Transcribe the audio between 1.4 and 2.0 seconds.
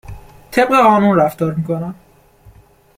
می کنم